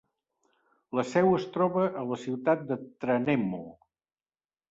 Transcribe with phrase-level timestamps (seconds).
[0.99, 3.63] La seu es troba a la ciutat de Tranemo.